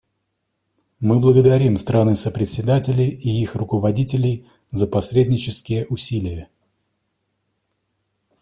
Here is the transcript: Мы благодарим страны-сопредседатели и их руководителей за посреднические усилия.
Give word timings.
Мы 0.99 1.19
благодарим 1.19 1.77
страны-сопредседатели 1.77 3.03
и 3.03 3.29
их 3.39 3.53
руководителей 3.53 4.47
за 4.71 4.87
посреднические 4.87 5.85
усилия. 5.91 6.47